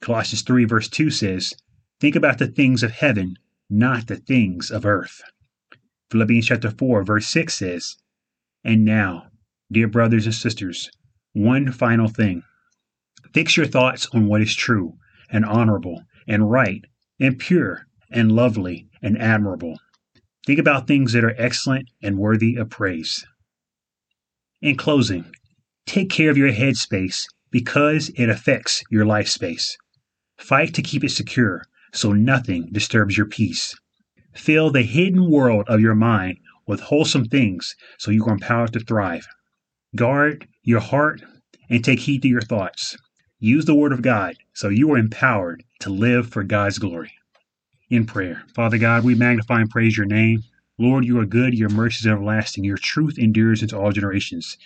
Colossians 0.00 0.42
3, 0.42 0.64
verse 0.64 0.88
2 0.88 1.10
says, 1.10 1.54
Think 2.00 2.14
about 2.14 2.38
the 2.38 2.46
things 2.46 2.84
of 2.84 2.92
heaven, 2.92 3.34
not 3.68 4.06
the 4.06 4.16
things 4.16 4.70
of 4.70 4.86
earth. 4.86 5.22
Philippians 6.12 6.46
chapter 6.46 6.70
4, 6.70 7.02
verse 7.02 7.26
6 7.26 7.52
says, 7.52 7.96
And 8.62 8.84
now, 8.84 9.24
dear 9.72 9.88
brothers 9.88 10.26
and 10.26 10.34
sisters, 10.36 10.88
one 11.32 11.72
final 11.72 12.06
thing. 12.06 12.44
Fix 13.34 13.56
your 13.56 13.66
thoughts 13.66 14.06
on 14.14 14.28
what 14.28 14.40
is 14.40 14.54
true 14.54 14.94
and 15.32 15.44
honorable 15.44 16.02
and 16.26 16.50
right 16.50 16.84
and 17.20 17.38
pure 17.38 17.86
and 18.10 18.32
lovely 18.32 18.88
and 19.02 19.18
admirable. 19.18 19.78
Think 20.46 20.58
about 20.58 20.86
things 20.86 21.12
that 21.12 21.24
are 21.24 21.34
excellent 21.38 21.88
and 22.02 22.18
worthy 22.18 22.56
of 22.56 22.70
praise. 22.70 23.24
In 24.60 24.76
closing, 24.76 25.24
take 25.86 26.10
care 26.10 26.30
of 26.30 26.36
your 26.38 26.52
head 26.52 26.76
space 26.76 27.26
because 27.50 28.10
it 28.16 28.28
affects 28.28 28.82
your 28.90 29.04
life 29.04 29.28
space. 29.28 29.76
Fight 30.38 30.74
to 30.74 30.82
keep 30.82 31.04
it 31.04 31.10
secure 31.10 31.62
so 31.92 32.12
nothing 32.12 32.68
disturbs 32.72 33.16
your 33.16 33.26
peace. 33.26 33.74
Fill 34.34 34.70
the 34.70 34.82
hidden 34.82 35.30
world 35.30 35.64
of 35.68 35.78
your 35.80 35.94
mind 35.94 36.38
with 36.66 36.80
wholesome 36.80 37.26
things 37.26 37.74
so 37.98 38.10
you 38.10 38.24
are 38.24 38.32
empowered 38.32 38.72
to 38.72 38.80
thrive. 38.80 39.26
Guard 39.94 40.48
your 40.62 40.80
heart 40.80 41.22
and 41.68 41.84
take 41.84 42.00
heed 42.00 42.22
to 42.22 42.28
your 42.28 42.40
thoughts. 42.40 42.96
Use 43.44 43.64
the 43.64 43.74
word 43.74 43.92
of 43.92 44.02
God 44.02 44.36
so 44.52 44.68
you 44.68 44.92
are 44.92 44.96
empowered 44.98 45.64
to 45.80 45.90
live 45.90 46.28
for 46.28 46.44
God's 46.44 46.78
glory. 46.78 47.12
In 47.90 48.06
prayer, 48.06 48.44
Father 48.54 48.78
God, 48.78 49.02
we 49.02 49.16
magnify 49.16 49.60
and 49.62 49.68
praise 49.68 49.96
your 49.96 50.06
name. 50.06 50.44
Lord, 50.78 51.04
you 51.04 51.18
are 51.18 51.26
good, 51.26 51.52
your 51.52 51.68
mercy 51.68 52.02
is 52.06 52.12
everlasting, 52.12 52.62
your 52.62 52.76
truth 52.76 53.18
endures 53.18 53.60
into 53.60 53.76
all 53.76 53.90
generations. 53.90 54.56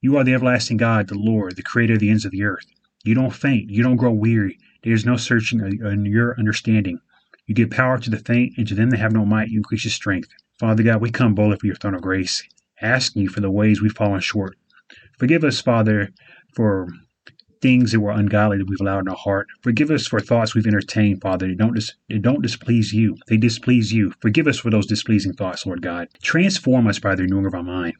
You 0.00 0.16
are 0.16 0.24
the 0.24 0.34
everlasting 0.34 0.76
God, 0.76 1.06
the 1.06 1.16
Lord, 1.16 1.54
the 1.54 1.62
creator 1.62 1.92
of 1.92 2.00
the 2.00 2.10
ends 2.10 2.24
of 2.24 2.32
the 2.32 2.42
earth. 2.42 2.66
You 3.04 3.14
don't 3.14 3.30
faint, 3.32 3.70
you 3.70 3.80
don't 3.84 3.94
grow 3.96 4.10
weary. 4.10 4.58
There 4.82 4.92
is 4.92 5.06
no 5.06 5.16
searching 5.16 5.60
in 5.60 6.04
your 6.04 6.36
understanding. 6.36 6.98
You 7.46 7.54
give 7.54 7.70
power 7.70 7.96
to 8.00 8.10
the 8.10 8.18
faint, 8.18 8.54
and 8.58 8.66
to 8.66 8.74
them 8.74 8.90
that 8.90 8.98
have 8.98 9.12
no 9.12 9.24
might, 9.24 9.50
you 9.50 9.58
increase 9.60 9.84
your 9.84 9.92
strength. 9.92 10.30
Father 10.58 10.82
God, 10.82 11.00
we 11.00 11.12
come 11.12 11.36
boldly 11.36 11.58
for 11.58 11.66
your 11.68 11.76
throne 11.76 11.94
of 11.94 12.02
grace, 12.02 12.42
asking 12.82 13.22
you 13.22 13.28
for 13.28 13.40
the 13.40 13.52
ways 13.52 13.80
we've 13.80 13.92
fallen 13.94 14.18
short. 14.18 14.58
Forgive 15.16 15.44
us, 15.44 15.60
Father, 15.60 16.08
for 16.56 16.88
things 17.60 17.92
that 17.92 18.00
were 18.00 18.10
ungodly 18.10 18.58
that 18.58 18.68
we've 18.68 18.80
allowed 18.80 19.00
in 19.00 19.08
our 19.08 19.16
heart. 19.16 19.46
Forgive 19.62 19.90
us 19.90 20.06
for 20.06 20.20
thoughts 20.20 20.54
we've 20.54 20.66
entertained, 20.66 21.20
Father, 21.20 21.46
They 21.46 21.54
don't, 21.54 21.74
dis- 21.74 21.94
they 22.08 22.18
don't 22.18 22.42
displease 22.42 22.92
you. 22.92 23.16
They 23.28 23.36
displease 23.36 23.92
you. 23.92 24.12
Forgive 24.20 24.46
us 24.46 24.58
for 24.58 24.70
those 24.70 24.86
displeasing 24.86 25.32
thoughts, 25.32 25.66
Lord 25.66 25.82
God. 25.82 26.08
Transform 26.22 26.86
us 26.86 26.98
by 26.98 27.14
the 27.14 27.22
renewing 27.24 27.46
of 27.46 27.54
our 27.54 27.62
mind. 27.62 27.94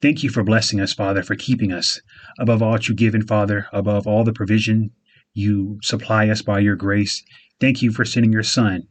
Thank 0.00 0.22
you 0.22 0.30
for 0.30 0.44
blessing 0.44 0.80
us, 0.80 0.92
Father, 0.92 1.22
for 1.22 1.34
keeping 1.34 1.72
us 1.72 2.00
above 2.38 2.62
all 2.62 2.72
that 2.74 2.88
you've 2.88 2.96
given, 2.98 3.22
Father, 3.26 3.66
above 3.72 4.06
all 4.06 4.24
the 4.24 4.32
provision 4.32 4.92
you 5.34 5.78
supply 5.82 6.28
us 6.28 6.42
by 6.42 6.58
your 6.60 6.76
grace. 6.76 7.22
Thank 7.60 7.82
you 7.82 7.92
for 7.92 8.04
sending 8.04 8.32
your 8.32 8.42
Son 8.42 8.84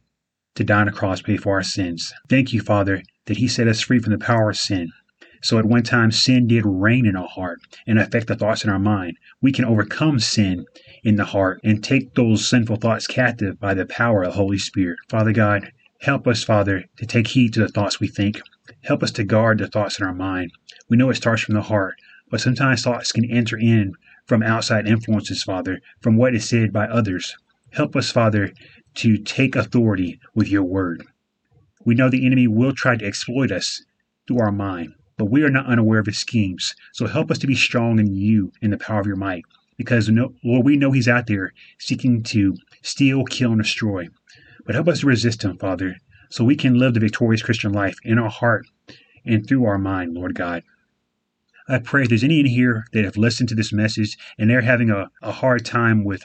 to 0.54 0.64
die 0.64 0.80
on 0.82 0.88
a 0.88 0.92
cross, 0.92 1.22
pay 1.22 1.36
for 1.36 1.54
our 1.54 1.62
sins. 1.62 2.12
Thank 2.28 2.52
you, 2.52 2.60
Father, 2.60 3.02
that 3.26 3.36
he 3.36 3.48
set 3.48 3.68
us 3.68 3.80
free 3.80 3.98
from 3.98 4.12
the 4.12 4.18
power 4.18 4.50
of 4.50 4.56
sin. 4.56 4.90
So 5.40 5.56
at 5.56 5.66
one 5.66 5.84
time, 5.84 6.10
sin 6.10 6.48
did 6.48 6.64
reign 6.66 7.06
in 7.06 7.14
our 7.14 7.28
heart 7.28 7.60
and 7.86 7.96
affect 7.96 8.26
the 8.26 8.34
thoughts 8.34 8.64
in 8.64 8.70
our 8.70 8.78
mind. 8.80 9.18
We 9.40 9.52
can 9.52 9.64
overcome 9.64 10.18
sin 10.18 10.66
in 11.04 11.14
the 11.14 11.26
heart 11.26 11.60
and 11.62 11.80
take 11.82 12.16
those 12.16 12.48
sinful 12.50 12.74
thoughts 12.76 13.06
captive 13.06 13.60
by 13.60 13.74
the 13.74 13.86
power 13.86 14.22
of 14.24 14.32
the 14.32 14.36
Holy 14.36 14.58
Spirit. 14.58 14.98
Father 15.08 15.30
God, 15.32 15.70
help 16.00 16.26
us, 16.26 16.42
Father, 16.42 16.86
to 16.96 17.06
take 17.06 17.28
heed 17.28 17.52
to 17.54 17.60
the 17.60 17.68
thoughts 17.68 18.00
we 18.00 18.08
think. 18.08 18.40
Help 18.82 19.00
us 19.00 19.12
to 19.12 19.22
guard 19.22 19.58
the 19.58 19.68
thoughts 19.68 20.00
in 20.00 20.04
our 20.06 20.12
mind. 20.14 20.50
We 20.88 20.96
know 20.96 21.08
it 21.08 21.14
starts 21.14 21.42
from 21.42 21.54
the 21.54 21.62
heart, 21.62 21.94
but 22.32 22.40
sometimes 22.40 22.82
thoughts 22.82 23.12
can 23.12 23.30
enter 23.30 23.56
in 23.56 23.92
from 24.26 24.42
outside 24.42 24.88
influences, 24.88 25.44
Father, 25.44 25.78
from 26.00 26.16
what 26.16 26.34
is 26.34 26.48
said 26.48 26.72
by 26.72 26.86
others. 26.88 27.36
Help 27.70 27.94
us, 27.94 28.10
Father, 28.10 28.52
to 28.96 29.16
take 29.16 29.54
authority 29.54 30.18
with 30.34 30.48
your 30.48 30.64
word. 30.64 31.04
We 31.84 31.94
know 31.94 32.08
the 32.10 32.26
enemy 32.26 32.48
will 32.48 32.72
try 32.72 32.96
to 32.96 33.04
exploit 33.06 33.52
us 33.52 33.84
through 34.26 34.40
our 34.40 34.50
mind 34.50 34.94
but 35.18 35.26
we 35.26 35.42
are 35.42 35.50
not 35.50 35.66
unaware 35.66 35.98
of 35.98 36.06
his 36.06 36.16
schemes. 36.16 36.74
So 36.94 37.06
help 37.08 37.30
us 37.30 37.38
to 37.40 37.46
be 37.48 37.56
strong 37.56 37.98
in 37.98 38.14
you 38.14 38.52
in 38.62 38.70
the 38.70 38.78
power 38.78 39.00
of 39.00 39.06
your 39.06 39.16
might. 39.16 39.44
Because, 39.76 40.08
Lord, 40.08 40.64
we 40.64 40.76
know 40.76 40.92
he's 40.92 41.08
out 41.08 41.26
there 41.26 41.52
seeking 41.78 42.22
to 42.24 42.56
steal, 42.82 43.24
kill, 43.24 43.52
and 43.52 43.62
destroy. 43.62 44.08
But 44.64 44.74
help 44.74 44.88
us 44.88 45.00
to 45.00 45.06
resist 45.06 45.42
him, 45.44 45.58
Father, 45.58 45.96
so 46.30 46.44
we 46.44 46.56
can 46.56 46.78
live 46.78 46.94
the 46.94 47.00
victorious 47.00 47.42
Christian 47.42 47.72
life 47.72 47.96
in 48.04 48.18
our 48.18 48.28
heart 48.28 48.66
and 49.24 49.46
through 49.46 49.64
our 49.64 49.78
mind, 49.78 50.14
Lord 50.14 50.34
God. 50.34 50.62
I 51.68 51.78
pray 51.80 52.02
if 52.02 52.08
there's 52.08 52.24
any 52.24 52.40
in 52.40 52.46
here 52.46 52.86
that 52.92 53.04
have 53.04 53.16
listened 53.16 53.48
to 53.50 53.54
this 53.54 53.72
message 53.72 54.16
and 54.38 54.48
they're 54.48 54.62
having 54.62 54.90
a, 54.90 55.10
a 55.22 55.32
hard 55.32 55.64
time 55.66 56.02
with 56.04 56.22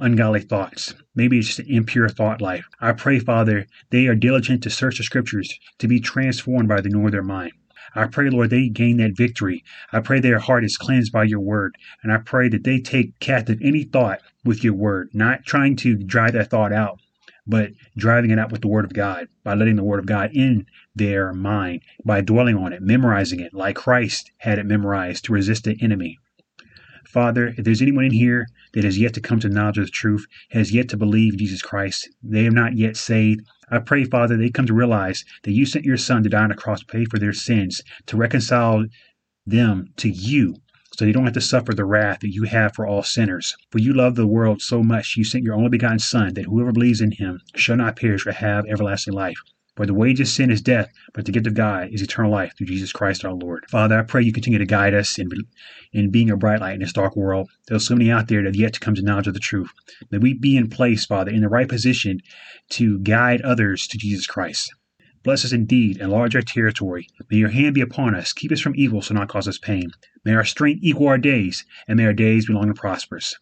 ungodly 0.00 0.40
thoughts. 0.40 0.94
Maybe 1.14 1.38
it's 1.38 1.48
just 1.48 1.58
an 1.60 1.66
impure 1.68 2.08
thought 2.08 2.40
life. 2.40 2.64
I 2.80 2.92
pray, 2.92 3.18
Father, 3.18 3.66
they 3.90 4.06
are 4.06 4.14
diligent 4.14 4.62
to 4.62 4.70
search 4.70 4.98
the 4.98 5.04
scriptures 5.04 5.52
to 5.78 5.88
be 5.88 6.00
transformed 6.00 6.68
by 6.68 6.80
the 6.80 6.88
renewal 6.88 7.06
of 7.06 7.12
their 7.12 7.22
mind. 7.22 7.52
I 7.94 8.06
pray, 8.06 8.28
Lord, 8.28 8.50
they 8.50 8.68
gain 8.68 8.98
that 8.98 9.16
victory. 9.16 9.64
I 9.94 10.00
pray 10.00 10.20
their 10.20 10.40
heart 10.40 10.62
is 10.62 10.76
cleansed 10.76 11.10
by 11.10 11.24
your 11.24 11.40
word. 11.40 11.76
And 12.02 12.12
I 12.12 12.18
pray 12.18 12.50
that 12.50 12.62
they 12.64 12.80
take 12.80 13.18
captive 13.18 13.58
any 13.62 13.82
thought 13.84 14.20
with 14.44 14.62
your 14.62 14.74
word, 14.74 15.08
not 15.14 15.46
trying 15.46 15.74
to 15.76 15.96
drive 15.96 16.34
that 16.34 16.50
thought 16.50 16.70
out, 16.70 17.00
but 17.46 17.72
driving 17.96 18.30
it 18.30 18.38
out 18.38 18.52
with 18.52 18.60
the 18.60 18.68
Word 18.68 18.84
of 18.84 18.92
God, 18.92 19.28
by 19.42 19.54
letting 19.54 19.76
the 19.76 19.84
Word 19.84 20.00
of 20.00 20.04
God 20.06 20.30
in 20.34 20.66
their 20.94 21.32
mind, 21.32 21.80
by 22.04 22.20
dwelling 22.20 22.56
on 22.56 22.74
it, 22.74 22.82
memorizing 22.82 23.40
it, 23.40 23.54
like 23.54 23.76
Christ 23.76 24.32
had 24.38 24.58
it 24.58 24.66
memorized 24.66 25.24
to 25.24 25.32
resist 25.32 25.64
the 25.64 25.74
enemy. 25.82 26.18
Father, 27.10 27.54
if 27.56 27.64
there's 27.64 27.80
anyone 27.80 28.04
in 28.04 28.12
here 28.12 28.46
that 28.74 28.84
has 28.84 28.98
yet 28.98 29.14
to 29.14 29.20
come 29.22 29.40
to 29.40 29.48
knowledge 29.48 29.78
of 29.78 29.86
the 29.86 29.90
truth, 29.90 30.26
has 30.50 30.72
yet 30.74 30.90
to 30.90 30.96
believe 30.98 31.38
Jesus 31.38 31.62
Christ, 31.62 32.10
they 32.22 32.46
are 32.46 32.50
not 32.50 32.76
yet 32.76 32.98
saved. 32.98 33.40
I 33.70 33.78
pray, 33.78 34.04
Father, 34.04 34.36
they 34.36 34.50
come 34.50 34.66
to 34.66 34.74
realize 34.74 35.24
that 35.44 35.52
you 35.52 35.64
sent 35.64 35.86
your 35.86 35.96
Son 35.96 36.22
to 36.22 36.28
die 36.28 36.44
on 36.44 36.50
a 36.50 36.54
cross, 36.54 36.82
pay 36.82 37.06
for 37.06 37.18
their 37.18 37.32
sins, 37.32 37.80
to 38.04 38.18
reconcile 38.18 38.84
them 39.46 39.86
to 39.96 40.10
you, 40.10 40.56
so 40.98 41.06
they 41.06 41.12
don't 41.12 41.24
have 41.24 41.32
to 41.32 41.40
suffer 41.40 41.72
the 41.72 41.86
wrath 41.86 42.20
that 42.20 42.34
you 42.34 42.42
have 42.42 42.74
for 42.74 42.84
all 42.86 43.02
sinners. 43.02 43.56
For 43.72 43.78
you 43.78 43.94
love 43.94 44.14
the 44.14 44.26
world 44.26 44.60
so 44.60 44.82
much, 44.82 45.16
you 45.16 45.24
sent 45.24 45.44
your 45.44 45.54
only 45.54 45.70
begotten 45.70 46.00
Son, 46.00 46.34
that 46.34 46.44
whoever 46.44 46.72
believes 46.72 47.00
in 47.00 47.12
him 47.12 47.40
shall 47.56 47.76
not 47.76 47.96
perish 47.96 48.24
but 48.26 48.34
have 48.34 48.66
everlasting 48.68 49.14
life. 49.14 49.38
For 49.78 49.86
the 49.86 49.94
wage 49.94 50.18
of 50.18 50.26
sin 50.26 50.50
is 50.50 50.60
death, 50.60 50.92
but 51.14 51.24
the 51.24 51.30
gift 51.30 51.46
of 51.46 51.54
God 51.54 51.90
is 51.92 52.02
eternal 52.02 52.32
life 52.32 52.52
through 52.58 52.66
Jesus 52.66 52.90
Christ 52.92 53.24
our 53.24 53.32
Lord. 53.32 53.64
Father, 53.70 54.00
I 54.00 54.02
pray 54.02 54.20
you 54.22 54.32
continue 54.32 54.58
to 54.58 54.64
guide 54.66 54.92
us 54.92 55.20
in, 55.20 55.28
in 55.92 56.10
being 56.10 56.30
a 56.32 56.36
bright 56.36 56.58
light 56.60 56.74
in 56.74 56.80
this 56.80 56.92
dark 56.92 57.14
world. 57.14 57.48
There 57.68 57.76
are 57.76 57.78
so 57.78 57.94
many 57.94 58.10
out 58.10 58.26
there 58.26 58.42
that 58.42 58.48
have 58.48 58.56
yet 58.56 58.72
to 58.72 58.80
come 58.80 58.96
to 58.96 59.02
knowledge 59.02 59.28
of 59.28 59.34
the 59.34 59.38
truth. 59.40 59.70
May 60.10 60.18
we 60.18 60.34
be 60.34 60.56
in 60.56 60.68
place, 60.68 61.06
Father, 61.06 61.30
in 61.30 61.42
the 61.42 61.48
right 61.48 61.68
position 61.68 62.18
to 62.70 62.98
guide 62.98 63.40
others 63.42 63.86
to 63.86 63.98
Jesus 63.98 64.26
Christ. 64.26 64.68
Bless 65.22 65.44
us 65.44 65.52
indeed, 65.52 65.98
enlarge 65.98 66.34
our 66.34 66.42
territory. 66.42 67.06
May 67.30 67.36
your 67.36 67.50
hand 67.50 67.76
be 67.76 67.80
upon 67.80 68.16
us, 68.16 68.32
keep 68.32 68.50
us 68.50 68.58
from 68.58 68.74
evil, 68.74 69.00
so 69.00 69.14
not 69.14 69.28
cause 69.28 69.46
us 69.46 69.58
pain. 69.58 69.92
May 70.24 70.34
our 70.34 70.44
strength 70.44 70.80
equal 70.82 71.06
our 71.06 71.18
days, 71.18 71.64
and 71.86 71.98
may 71.98 72.06
our 72.06 72.12
days 72.12 72.46
be 72.48 72.52
long 72.52 72.64
and 72.64 72.74
prosperous. 72.74 73.36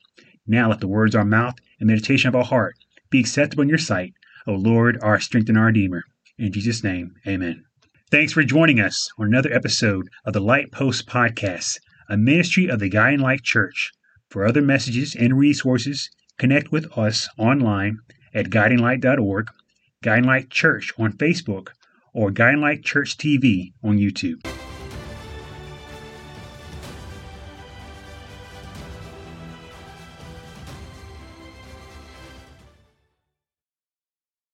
Now 0.46 0.68
let 0.68 0.80
the 0.80 0.86
words 0.88 1.14
of 1.14 1.20
our 1.20 1.24
mouth 1.24 1.54
and 1.80 1.86
meditation 1.88 2.28
of 2.28 2.36
our 2.36 2.44
heart 2.44 2.74
be 3.08 3.20
acceptable 3.20 3.62
in 3.62 3.70
your 3.70 3.78
sight, 3.78 4.12
O 4.46 4.52
Lord, 4.52 4.98
our 5.00 5.18
strength 5.18 5.48
and 5.48 5.56
our 5.56 5.64
Redeemer. 5.68 6.04
In 6.38 6.52
Jesus' 6.52 6.84
name, 6.84 7.14
amen. 7.26 7.64
Thanks 8.10 8.32
for 8.32 8.42
joining 8.44 8.78
us 8.78 9.08
on 9.18 9.26
another 9.26 9.52
episode 9.52 10.06
of 10.24 10.32
the 10.34 10.40
Light 10.40 10.70
Post 10.70 11.06
Podcast, 11.08 11.78
a 12.10 12.16
ministry 12.16 12.68
of 12.68 12.78
the 12.78 12.88
Guiding 12.90 13.20
Light 13.20 13.42
Church. 13.42 13.90
For 14.28 14.44
other 14.46 14.60
messages 14.62 15.14
and 15.14 15.38
resources, 15.38 16.10
connect 16.38 16.70
with 16.70 16.90
us 16.98 17.28
online 17.38 17.98
at 18.34 18.50
guidinglight.org, 18.50 19.50
Guiding 20.02 20.24
Light 20.24 20.50
Church 20.50 20.92
on 20.98 21.14
Facebook, 21.14 21.68
or 22.12 22.30
Guiding 22.30 22.60
Light 22.60 22.84
Church 22.84 23.16
TV 23.16 23.72
on 23.82 23.96
YouTube. 23.96 24.55